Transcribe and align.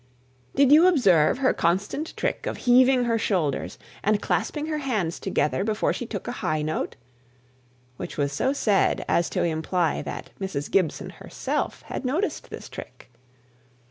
]"Did 0.55 0.71
you 0.71 0.87
observe 0.87 1.37
her 1.37 1.53
constant 1.53 2.17
trick 2.17 2.47
of 2.47 2.57
heaving 2.65 3.03
her 3.03 3.19
shoulders 3.19 3.77
and 4.03 4.19
clasping 4.19 4.65
her 4.65 4.79
hands 4.79 5.19
together 5.19 5.63
before 5.63 5.93
she 5.93 6.07
took 6.07 6.27
a 6.27 6.31
high 6.41 6.63
note?" 6.63 6.95
which 7.97 8.17
was 8.17 8.33
so 8.33 8.51
said 8.51 9.05
as 9.07 9.29
to 9.29 9.43
imply 9.43 10.01
that 10.01 10.31
Mrs. 10.39 10.71
Gibson 10.71 11.11
herself 11.11 11.83
had 11.83 12.03
noticed 12.03 12.49
this 12.49 12.67
trick. 12.67 13.11